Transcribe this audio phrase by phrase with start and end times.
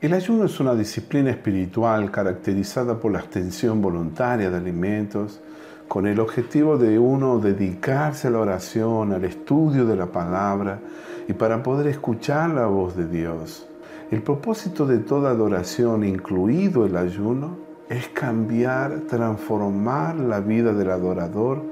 [0.00, 5.42] El ayuno es una disciplina espiritual caracterizada por la abstención voluntaria de alimentos,
[5.88, 10.80] con el objetivo de uno dedicarse a la oración, al estudio de la palabra
[11.28, 13.68] y para poder escuchar la voz de Dios.
[14.10, 17.58] El propósito de toda adoración, incluido el ayuno,
[17.90, 21.62] es cambiar, transformar la vida del adorador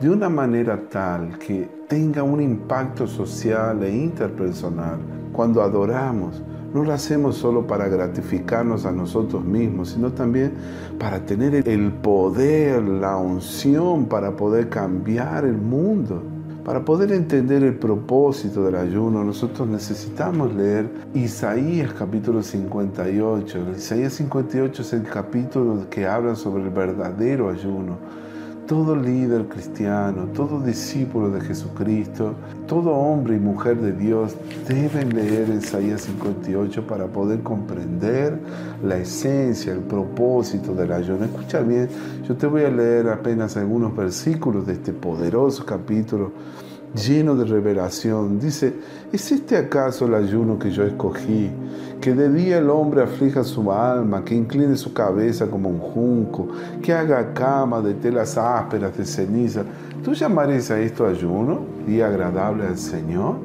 [0.00, 4.98] de una manera tal que tenga un impacto social e interpersonal.
[5.32, 6.42] Cuando adoramos,
[6.74, 10.52] no lo hacemos solo para gratificarnos a nosotros mismos, sino también
[10.98, 16.22] para tener el poder, la unción para poder cambiar el mundo.
[16.64, 23.66] Para poder entender el propósito del ayuno, nosotros necesitamos leer Isaías capítulo 58.
[23.76, 27.98] Isaías 58 es el capítulo que habla sobre el verdadero ayuno
[28.66, 32.34] todo líder cristiano, todo discípulo de Jesucristo,
[32.66, 34.34] todo hombre y mujer de Dios
[34.66, 38.38] deben leer Isaías 58 para poder comprender
[38.82, 41.26] la esencia, el propósito del ayuno.
[41.26, 41.88] Escucha bien,
[42.26, 46.32] yo te voy a leer apenas algunos versículos de este poderoso capítulo
[46.96, 48.40] lleno de revelación.
[48.40, 48.74] Dice,
[49.12, 51.50] ¿es este acaso el ayuno que yo escogí?
[52.00, 56.48] Que de día el hombre aflija su alma, que incline su cabeza como un junco,
[56.82, 59.62] que haga cama de telas ásperas de ceniza.
[60.02, 63.36] ¿Tú llamarías a esto ayuno y agradable al Señor?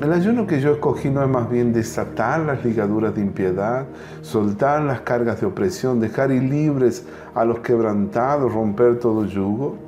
[0.00, 3.86] El ayuno que yo escogí no es más bien desatar las ligaduras de impiedad,
[4.20, 9.85] soltar las cargas de opresión, dejar ir libres a los quebrantados, romper todo yugo.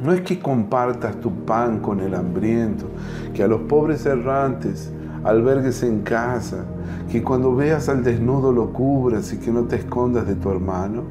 [0.00, 2.86] No es que compartas tu pan con el hambriento,
[3.34, 4.92] que a los pobres errantes
[5.24, 6.64] albergues en casa,
[7.10, 11.02] que cuando veas al desnudo lo cubras y que no te escondas de tu hermano.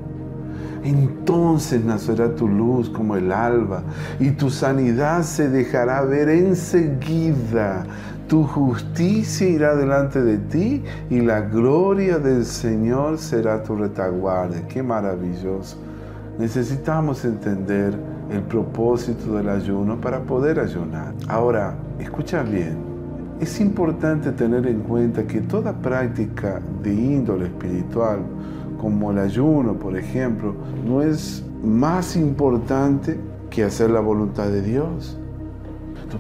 [0.86, 3.84] Entonces nacerá tu luz como el alba
[4.22, 7.86] y tu sanidad se dejará ver enseguida.
[8.30, 14.66] Tu justicia irá delante de ti y la gloria del Señor será tu retaguardia.
[14.68, 15.78] Qué maravilloso.
[16.40, 17.98] Necesitamos entender
[18.32, 21.14] el propósito del ayuno para poder ayunar.
[21.28, 22.78] Ahora, escucha bien,
[23.40, 28.20] es importante tener en cuenta que toda práctica de índole espiritual,
[28.80, 30.56] como el ayuno, por ejemplo,
[30.86, 33.20] no es más importante
[33.50, 35.18] que hacer la voluntad de Dios.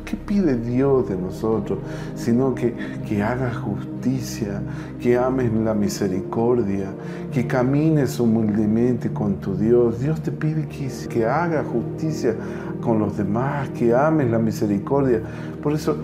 [0.05, 1.79] ¿Qué pide Dios de nosotros?
[2.15, 2.73] Sino que,
[3.07, 4.61] que hagas justicia,
[4.99, 6.87] que ames la misericordia,
[7.31, 9.99] que camines humildemente con tu Dios.
[9.99, 12.35] Dios te pide que, que hagas justicia
[12.81, 15.21] con los demás, que ames la misericordia.
[15.61, 15.97] Por eso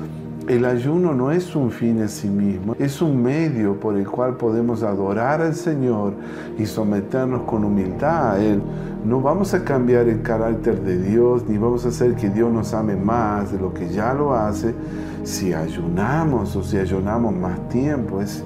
[0.48, 4.36] el ayuno no es un fin en sí mismo, es un medio por el cual
[4.36, 6.14] podemos adorar al Señor
[6.58, 8.62] y someternos con humildad a Él.
[9.06, 12.74] No vamos a cambiar el carácter de Dios, ni vamos a hacer que Dios nos
[12.74, 14.74] ame más de lo que ya lo hace
[15.24, 18.22] si ayunamos o si ayunamos más tiempo.
[18.22, 18.44] Es,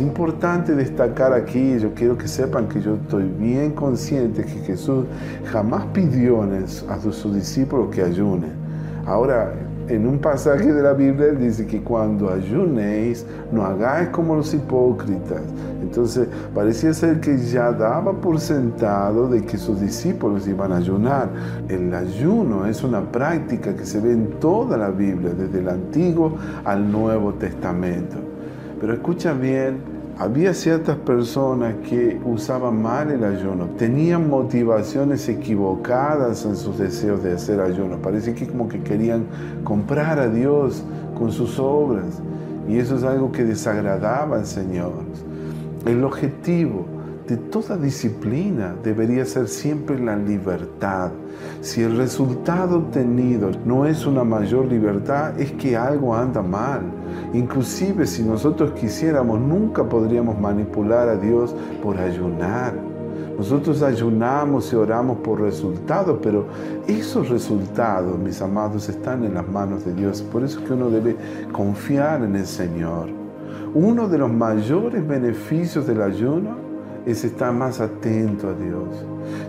[0.00, 5.04] importante destacar aquí, yo quiero que sepan que yo estoy bien consciente que Jesús
[5.44, 8.50] jamás pidió a sus discípulos que ayunen.
[9.06, 9.54] Ahora,
[9.88, 15.42] en un pasaje de la Biblia dice que cuando ayunéis, no hagáis como los hipócritas.
[15.80, 21.28] Entonces, parecía ser que ya daba por sentado de que sus discípulos iban a ayunar.
[21.68, 26.36] El ayuno es una práctica que se ve en toda la Biblia, desde el Antiguo
[26.64, 28.16] al Nuevo Testamento.
[28.80, 36.56] Pero escucha bien, había ciertas personas que usaban mal el ayuno, tenían motivaciones equivocadas en
[36.56, 37.96] sus deseos de hacer ayuno.
[37.98, 39.26] Parece que como que querían
[39.62, 40.82] comprar a Dios
[41.18, 42.22] con sus obras
[42.66, 44.92] y eso es algo que desagradaba al Señor.
[45.84, 46.86] El objetivo
[47.26, 51.10] de toda disciplina debería ser siempre la libertad.
[51.60, 56.82] Si el resultado obtenido no es una mayor libertad, es que algo anda mal.
[57.32, 62.74] Inclusive si nosotros quisiéramos, nunca podríamos manipular a Dios por ayunar.
[63.36, 66.46] Nosotros ayunamos y oramos por resultados, pero
[66.86, 70.22] esos resultados, mis amados, están en las manos de Dios.
[70.22, 71.16] Por eso es que uno debe
[71.52, 73.08] confiar en el Señor.
[73.74, 76.65] Uno de los mayores beneficios del ayuno
[77.06, 78.88] es estar más atento a Dios,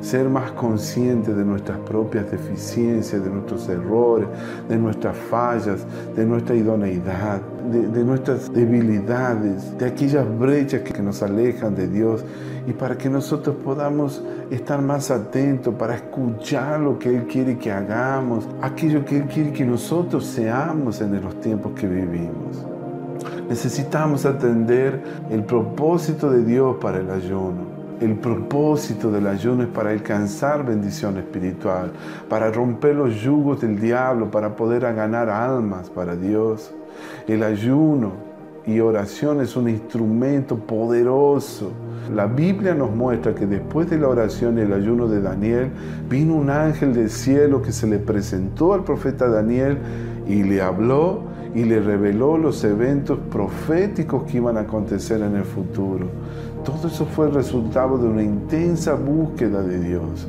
[0.02, 4.28] ser más consciente de nuestras propias deficiencias, de nuestros errores,
[4.70, 5.84] de nuestras fallas,
[6.16, 12.24] de nuestra idoneidad, de, nuestras debilidades, de aquellas brechas que nos alejan de Dios
[12.68, 17.72] y para que nosotros podamos estar más atentos para escuchar lo que Él quiere que
[17.72, 22.77] hagamos, aquello que Él quiere que nosotros seamos en los tiempos que vivimos.
[23.50, 27.78] Necesitamos atender el propósito de Dios para el ayuno.
[28.00, 31.92] El propósito del ayuno es para alcanzar bendición espiritual,
[32.30, 36.72] para romper los yugos del diablo, para poder ganar almas para Dios.
[37.28, 38.28] El ayuno
[38.68, 41.72] y oración es un instrumento poderoso.
[42.14, 45.72] La Biblia nos muestra que después de la oración y el ayuno de Daniel,
[46.10, 49.78] vino un ángel del cielo que se le presentó al profeta Daniel
[50.28, 51.24] y le habló
[51.58, 56.06] y le reveló los eventos proféticos que iban a acontecer en el futuro.
[56.64, 60.28] Todo eso fue el resultado de una intensa búsqueda de Dios.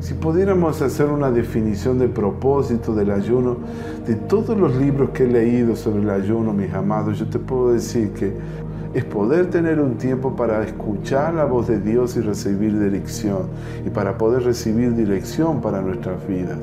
[0.00, 3.58] Si pudiéramos hacer una definición de propósito del ayuno,
[4.06, 7.74] de todos los libros que he leído sobre el ayuno, mis amados, yo te puedo
[7.74, 8.32] decir que
[8.94, 13.48] es poder tener un tiempo para escuchar la voz de Dios y recibir dirección,
[13.84, 16.60] y para poder recibir dirección para nuestras vidas.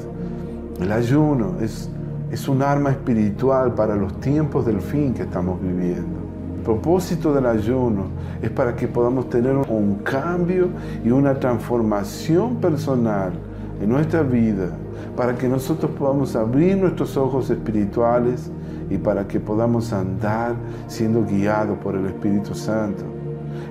[0.81, 1.87] El ayuno es,
[2.31, 6.19] es un arma espiritual para los tiempos del fin que estamos viviendo.
[6.55, 8.05] El propósito del ayuno
[8.41, 10.69] es para que podamos tener un cambio
[11.03, 13.33] y una transformación personal
[13.81, 14.69] en nuestra vida,
[15.17, 18.49] para que nosotros podamos abrir nuestros ojos espirituales
[18.89, 20.55] y para que podamos andar
[20.87, 23.20] siendo guiados por el Espíritu Santo.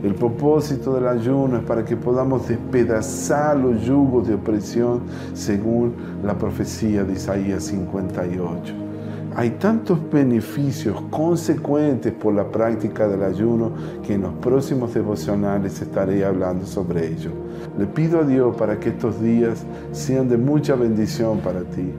[0.02, 5.00] El propósito del ayuno es para que podamos despedazar los yugos de opresión
[5.34, 5.94] según
[6.24, 8.90] la profecía de Isaías 58.
[9.36, 13.72] Hay tantos beneficios consecuentes por la práctica del ayuno
[14.04, 17.30] que en los próximos devocionales estaré hablando sobre ello.
[17.78, 21.92] Le pido a Dios para que estos días sean de mucha bendición para ti.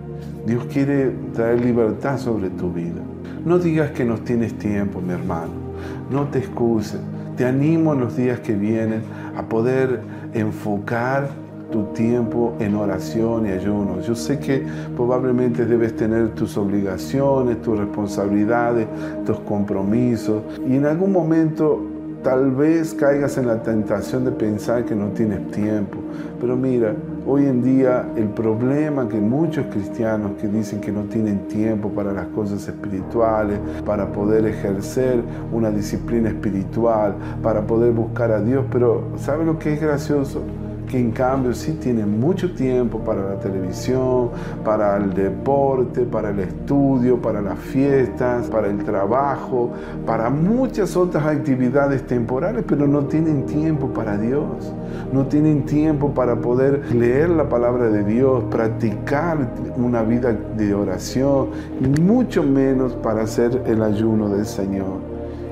[0.46, 3.02] Dios quiere traer libertad sobre tu vida.
[3.46, 5.54] No digas que no tienes tiempo, mi hermano.
[6.12, 7.00] No te excuses.
[7.42, 9.02] Te animo en los días que vienen
[9.36, 10.00] a poder
[10.32, 11.28] enfocar
[11.72, 14.00] tu tiempo en oración y ayuno.
[14.02, 14.64] Yo sé que
[14.96, 18.86] probablemente debes tener tus obligaciones, tus responsabilidades,
[19.26, 21.82] tus compromisos y en algún momento
[22.24, 25.98] tal vez caigas en la tentación de pensar que no tienes tiempo.
[26.40, 26.94] Pero mira,
[27.26, 32.12] hoy en día el problema que muchos cristianos que dicen que no tienen tiempo para
[32.12, 35.22] las cosas espirituales, para poder ejercer
[35.52, 40.42] una disciplina espiritual, para poder buscar a Dios, pero ¿sabe lo que es gracioso?
[40.92, 44.30] Que en cambio sí tienen mucho tiempo para la televisión,
[44.66, 49.72] para el deporte, para el estudio, para las fiestas, para el trabajo,
[50.06, 54.74] para muchas otras actividades temporales, pero no tienen tiempo para Dios,
[55.14, 59.38] no tienen tiempo para poder leer la palabra de Dios, practicar
[59.78, 65.00] una vida de oración, y mucho menos para hacer el ayuno del Señor.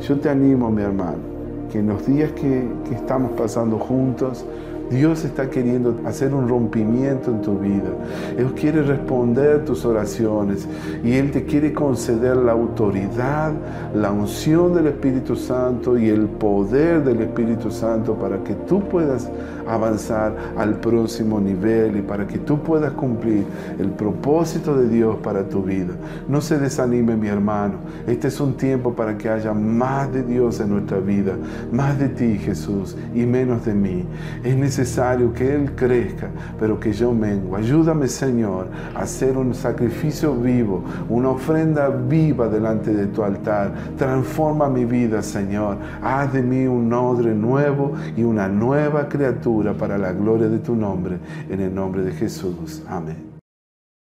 [0.02, 1.30] Yo te animo, mi hermano,
[1.72, 4.46] que en los días que, que estamos pasando juntos,
[4.90, 7.90] Dios está queriendo hacer un rompimiento en tu vida.
[8.38, 10.68] Él quiere responder tus oraciones
[11.04, 13.54] y Él te quiere conceder la autoridad,
[13.94, 19.30] la unción del Espíritu Santo y el poder del Espíritu Santo para que tú puedas
[19.70, 23.46] avanzar al próximo nivel y para que tú puedas cumplir
[23.78, 25.94] el propósito de Dios para tu vida.
[26.28, 27.76] No se desanime mi hermano.
[28.08, 31.34] Este es un tiempo para que haya más de Dios en nuestra vida,
[31.72, 34.06] más de ti Jesús y menos de mí.
[34.44, 36.30] Es necesario que Él crezca,
[36.60, 37.56] pero que yo mengo.
[37.56, 43.74] Ayúdame, Señor, a hacer un sacrificio vivo, una ofrenda viva delante de tu altar.
[43.98, 45.78] Transforma mi vida, Señor.
[46.02, 50.76] Haz de mí un odre nuevo y una nueva criatura para la gloria de tu
[50.76, 51.18] nombre.
[51.50, 52.84] En el nombre de Jesús.
[52.88, 53.29] Amén.